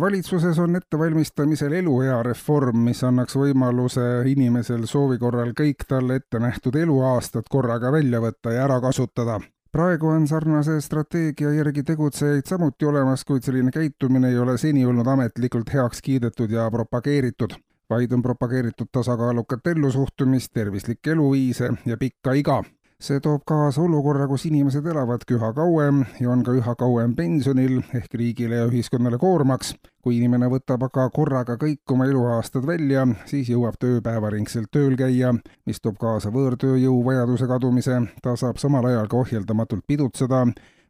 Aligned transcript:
Valitsuses 0.00 0.58
on 0.58 0.76
ettevalmistamisel 0.76 1.72
eluea 1.72 2.22
reform, 2.22 2.84
mis 2.88 3.02
annaks 3.04 3.36
võimaluse 3.36 4.04
inimesel 4.28 4.84
soovi 4.86 5.18
korral 5.18 5.54
kõik 5.56 5.86
talle 5.88 6.20
ette 6.20 6.40
nähtud 6.42 6.76
eluaastad 6.76 7.48
korraga 7.50 7.92
välja 7.92 8.20
võtta 8.20 8.52
ja 8.52 8.64
ära 8.64 8.80
kasutada. 8.80 9.40
praegu 9.72 10.08
on 10.08 10.28
sarnase 10.28 10.80
strateegia 10.80 11.50
järgi 11.52 11.82
tegutsejaid 11.82 12.46
samuti 12.46 12.84
olemas, 12.86 13.24
kuid 13.24 13.42
selline 13.42 13.70
käitumine 13.70 14.28
ei 14.28 14.38
ole 14.38 14.58
seni 14.58 14.86
olnud 14.86 15.06
ametlikult 15.06 15.72
heaks 15.72 16.02
kiidetud 16.02 16.50
ja 16.50 16.70
propageeritud 16.70 17.56
vaid 17.90 18.12
on 18.12 18.22
propageeritud 18.22 18.88
tasakaalukat 18.92 19.66
ellusuhtumist, 19.66 20.52
tervislikke 20.52 21.10
eluviise 21.10 21.70
ja 21.86 21.96
pikka 21.96 22.32
iga 22.32 22.62
see 23.00 23.20
toob 23.20 23.42
kaasa 23.44 23.82
olukorra, 23.82 24.24
kus 24.28 24.46
inimesed 24.48 24.86
elavadki 24.88 25.36
üha 25.36 25.50
kauem 25.56 26.00
ja 26.20 26.30
on 26.32 26.42
ka 26.44 26.54
üha 26.56 26.74
kauem 26.80 27.12
pensionil 27.16 27.82
ehk 27.94 28.14
riigile 28.16 28.62
ja 28.62 28.68
ühiskonnale 28.70 29.18
koormaks. 29.20 29.74
kui 30.06 30.16
inimene 30.16 30.46
võtab 30.46 30.84
aga 30.86 31.08
korraga 31.10 31.56
kõik 31.58 31.92
oma 31.92 32.06
eluaastad 32.06 32.66
välja, 32.66 33.02
siis 33.26 33.48
jõuab 33.50 33.74
tööpäevaringselt 33.82 34.70
tööl 34.70 34.94
käia, 34.96 35.32
mis 35.66 35.80
toob 35.82 35.98
kaasa 35.98 36.30
võõrtööjõu 36.30 37.00
vajaduse 37.04 37.48
kadumise, 37.50 37.98
ta 38.22 38.36
saab 38.36 38.62
samal 38.62 38.86
ajal 38.86 39.08
ka 39.10 39.16
ohjeldamatult 39.18 39.82
pidutseda, 39.86 40.44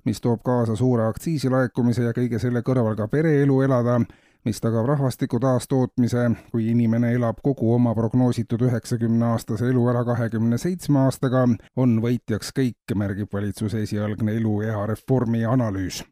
mis 0.05 0.20
toob 0.20 0.44
kaasa 0.44 0.77
suure 0.77 1.09
aktsiisilaekumise 1.09 2.05
ja 2.05 2.12
kõige 2.12 2.38
selle 2.38 2.61
kõrval 2.61 2.94
ka 2.97 3.09
pereelu 3.09 3.62
elada 3.64 4.03
mis 4.47 4.61
tagab 4.62 4.86
rahvastiku 4.86 5.41
taastootmise, 5.42 6.28
kui 6.52 6.69
inimene 6.70 7.11
elab 7.16 7.41
kogu 7.42 7.72
oma 7.75 7.94
prognoositud 7.98 8.62
üheksakümneaastase 8.69 9.72
elu 9.72 9.86
ära 9.91 10.05
kahekümne 10.06 10.58
seitsme 10.62 11.03
aastaga, 11.03 11.42
on 11.77 11.97
võitjaks 12.05 12.53
kõik, 12.55 12.94
märgib 12.94 13.33
valitsuse 13.34 13.83
esialgne 13.83 14.36
eluea 14.38 14.84
reformi 14.86 15.42
analüüs. 15.44 16.05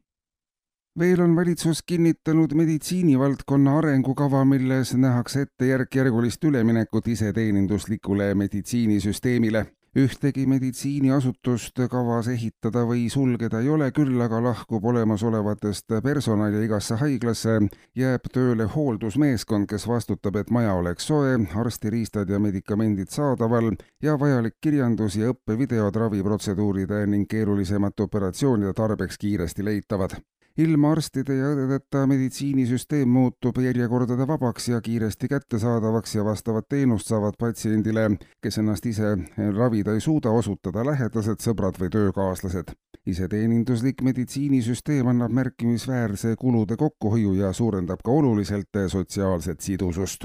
Veel 0.98 1.22
on 1.22 1.36
valitsus 1.36 1.82
kinnitanud 1.86 2.52
meditsiinivaldkonna 2.54 3.78
arengukava, 3.78 4.44
milles 4.46 4.94
nähakse 4.94 5.46
ette 5.46 5.70
järk-järgulist 5.70 6.44
üleminekut 6.50 7.08
iseteeninduslikule 7.14 8.28
meditsiinisüsteemile 8.34 9.66
ühtegi 9.95 10.45
meditsiiniasutust 10.50 11.78
kavas 11.91 12.28
ehitada 12.33 12.83
või 12.89 13.06
sulgeda 13.12 13.61
ei 13.62 13.69
ole, 13.70 13.91
küll 13.95 14.20
aga 14.25 14.41
lahkub 14.42 14.84
olemasolevatest 14.91 15.95
personali 16.03 16.64
igasse 16.67 16.98
haiglasse, 16.98 17.61
jääb 17.95 18.27
tööle 18.34 18.67
hooldusmeeskond, 18.75 19.69
kes 19.70 19.87
vastutab, 19.89 20.41
et 20.42 20.50
maja 20.50 20.75
oleks 20.75 21.06
soe, 21.11 21.39
arstiriistad 21.55 22.31
ja 22.31 22.42
medikamendid 22.42 23.15
saadaval 23.15 23.70
ja 24.03 24.19
vajalik 24.19 24.59
kirjandus 24.61 25.17
ja 25.20 25.31
õppevideod 25.31 26.03
raviprotseduuride 26.03 27.05
ning 27.06 27.31
keerulisemate 27.31 28.09
operatsioonide 28.09 28.75
tarbeks 28.75 29.19
kiiresti 29.19 29.65
leitavad 29.65 30.19
ilma 30.58 30.92
arstide 30.94 31.34
ja 31.34 31.50
õdedeta 31.50 32.05
meditsiinisüsteem 32.06 33.10
muutub 33.10 33.58
järjekordade 33.62 34.27
vabaks 34.28 34.69
ja 34.69 34.80
kiiresti 34.84 35.28
kättesaadavaks 35.28 36.14
ja 36.14 36.24
vastavat 36.24 36.69
teenust 36.69 37.10
saavad 37.10 37.34
patsiendile, 37.38 38.06
kes 38.42 38.60
ennast 38.62 38.86
ise 38.86 39.16
ravida 39.56 39.94
ei 39.94 40.05
suuda, 40.05 40.30
osutada 40.30 40.86
lähedased, 40.86 41.42
sõbrad 41.42 41.80
või 41.80 41.91
töökaaslased. 41.91 42.75
iseteeninduslik 43.06 44.00
meditsiinisüsteem 44.02 45.10
annab 45.10 45.31
märkimisväärse 45.31 46.37
kulude 46.41 46.76
kokkuhoiu 46.76 47.34
ja 47.34 47.53
suurendab 47.53 48.00
ka 48.04 48.10
oluliselt 48.10 48.81
sotsiaalset 48.88 49.60
sidusust 49.60 50.25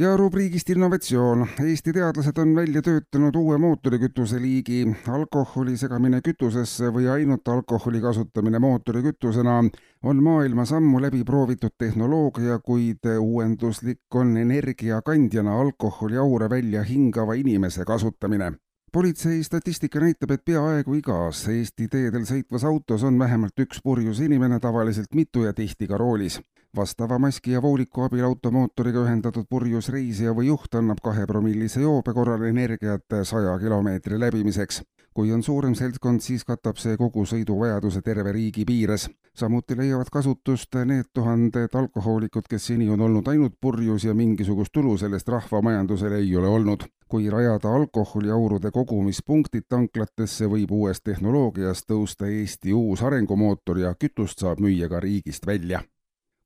ja 0.00 0.16
rubriigist 0.16 0.70
innovatsioon. 0.70 1.42
Eesti 1.60 1.92
teadlased 1.92 2.38
on 2.40 2.54
välja 2.56 2.80
töötanud 2.82 3.34
uue 3.36 3.58
mootorikütuse 3.58 4.38
liigi. 4.40 4.86
alkoholi 5.08 5.76
segamine 5.76 6.20
kütusesse 6.24 6.88
või 6.94 7.08
ainult 7.12 7.48
alkoholi 7.48 8.00
kasutamine 8.00 8.58
mootorikütusena 8.58 9.58
on 10.02 10.22
maailmas 10.22 10.72
ammu 10.72 11.02
läbi 11.02 11.20
proovitud 11.24 11.76
tehnoloogia, 11.78 12.58
kuid 12.58 13.04
uuenduslik 13.18 14.14
on 14.14 14.36
energiakandjana 14.36 15.60
alkoholiaure 15.60 16.50
välja 16.50 16.82
hingava 16.82 17.34
inimese 17.34 17.84
kasutamine 17.84 18.52
politsei 18.92 19.42
statistika 19.44 20.00
näitab, 20.00 20.30
et 20.30 20.44
peaaegu 20.44 20.94
igas 20.94 21.44
Eesti 21.48 21.88
teedel 21.88 22.24
sõitvas 22.26 22.64
autos 22.64 23.04
on 23.06 23.18
vähemalt 23.18 23.58
üks 23.58 23.82
purjus 23.84 24.20
inimene, 24.20 24.58
tavaliselt 24.60 25.14
mitu 25.14 25.44
ja 25.44 25.52
tihti 25.52 25.86
ka 25.86 25.98
roolis 25.98 26.40
vastava 26.76 27.18
maski 27.18 27.52
ja 27.52 27.62
vooliku 27.62 28.02
abil 28.02 28.24
automootoriga 28.24 29.02
ühendatud 29.02 29.46
purjus 29.50 29.88
reisija 29.90 30.34
või 30.36 30.46
juht 30.50 30.74
annab 30.78 31.02
kahepromillise 31.02 31.82
joobe 31.82 32.14
korral 32.14 32.44
energiat 32.46 33.18
saja 33.22 33.58
kilomeetri 33.58 34.20
läbimiseks. 34.20 34.82
kui 35.14 35.32
on 35.32 35.42
suurem 35.42 35.74
seltskond, 35.74 36.20
siis 36.22 36.44
katab 36.46 36.76
see 36.78 36.96
kogu 36.96 37.24
sõiduvajaduse 37.26 38.02
terve 38.02 38.32
riigi 38.32 38.64
piires. 38.64 39.08
samuti 39.34 39.76
leiavad 39.76 40.06
kasutust 40.12 40.74
need 40.84 41.10
tuhanded 41.14 41.74
alkohoolikud, 41.74 42.46
kes 42.48 42.66
seni 42.66 42.88
on 42.90 43.00
olnud 43.00 43.28
ainult 43.28 43.54
purjus 43.60 44.04
ja 44.04 44.14
mingisugust 44.14 44.72
tulu 44.72 44.96
sellest 44.98 45.28
rahvamajandusele 45.28 46.16
ei 46.16 46.36
ole 46.36 46.46
olnud. 46.46 46.84
kui 47.08 47.30
rajada 47.30 47.74
alkoholiaurude 47.74 48.70
kogumispunktid 48.70 49.64
tanklatesse, 49.68 50.46
võib 50.46 50.70
uuest 50.70 51.04
tehnoloogiast 51.04 51.90
tõusta 51.90 52.26
Eesti 52.26 52.72
uus 52.72 53.02
arengumootor 53.02 53.78
ja 53.78 53.94
kütust 53.94 54.38
saab 54.38 54.60
müüa 54.60 54.88
ka 54.88 55.00
riigist 55.00 55.46
välja 55.46 55.82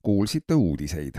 kuulsite 0.05 0.53
uudiseid 0.53 1.15